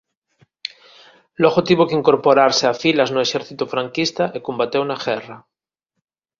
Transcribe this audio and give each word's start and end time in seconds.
Logo 1.43 1.59
tivo 1.67 1.87
que 1.87 1.97
incorporarse 2.01 2.65
a 2.67 2.73
filas 2.83 3.09
no 3.11 3.23
exército 3.27 3.63
franquista 3.73 4.23
e 4.37 4.39
combateu 4.47 4.83
na 4.87 4.97
guerra. 5.05 5.37